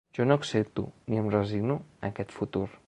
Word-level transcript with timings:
Jo 0.17 0.25
no 0.29 0.37
accepto 0.39 0.85
ni 1.11 1.21
em 1.23 1.31
resigno 1.37 1.77
a 2.01 2.13
aquest 2.13 2.39
futur. 2.41 2.67